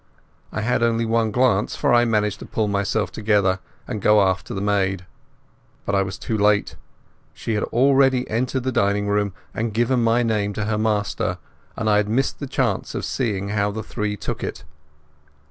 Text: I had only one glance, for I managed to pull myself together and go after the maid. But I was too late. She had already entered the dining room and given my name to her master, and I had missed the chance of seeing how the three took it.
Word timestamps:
I 0.51 0.61
had 0.61 0.81
only 0.81 1.05
one 1.05 1.29
glance, 1.29 1.75
for 1.75 1.93
I 1.93 2.05
managed 2.05 2.39
to 2.39 2.47
pull 2.47 2.67
myself 2.67 3.11
together 3.11 3.59
and 3.87 4.01
go 4.01 4.19
after 4.23 4.51
the 4.51 4.59
maid. 4.59 5.05
But 5.85 5.93
I 5.93 6.01
was 6.01 6.17
too 6.17 6.35
late. 6.35 6.75
She 7.35 7.53
had 7.53 7.61
already 7.65 8.27
entered 8.27 8.63
the 8.63 8.71
dining 8.71 9.07
room 9.07 9.35
and 9.53 9.75
given 9.75 10.03
my 10.03 10.23
name 10.23 10.53
to 10.53 10.65
her 10.65 10.79
master, 10.79 11.37
and 11.77 11.87
I 11.87 11.97
had 11.97 12.09
missed 12.09 12.39
the 12.39 12.47
chance 12.47 12.95
of 12.95 13.05
seeing 13.05 13.49
how 13.49 13.69
the 13.69 13.83
three 13.83 14.17
took 14.17 14.43
it. 14.43 14.63